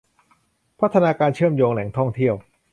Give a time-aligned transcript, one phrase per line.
[0.79, 2.33] พัฒนาการเชื่อมโยงแหล่งท่องเที่ยว